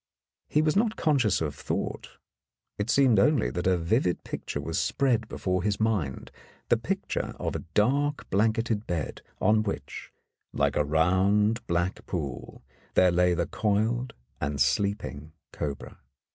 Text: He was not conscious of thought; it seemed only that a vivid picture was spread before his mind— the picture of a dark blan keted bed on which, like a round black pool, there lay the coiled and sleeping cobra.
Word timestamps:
He 0.49 0.63
was 0.63 0.75
not 0.75 0.95
conscious 0.95 1.41
of 1.41 1.53
thought; 1.53 2.17
it 2.79 2.89
seemed 2.89 3.19
only 3.19 3.51
that 3.51 3.67
a 3.67 3.77
vivid 3.77 4.23
picture 4.23 4.59
was 4.59 4.79
spread 4.79 5.27
before 5.27 5.61
his 5.61 5.79
mind— 5.79 6.31
the 6.69 6.77
picture 6.77 7.35
of 7.39 7.55
a 7.55 7.63
dark 7.75 8.27
blan 8.31 8.51
keted 8.53 8.87
bed 8.87 9.21
on 9.39 9.61
which, 9.61 10.11
like 10.53 10.75
a 10.75 10.83
round 10.83 11.63
black 11.67 12.03
pool, 12.07 12.63
there 12.95 13.11
lay 13.11 13.35
the 13.35 13.45
coiled 13.45 14.15
and 14.39 14.59
sleeping 14.59 15.33
cobra. 15.51 15.99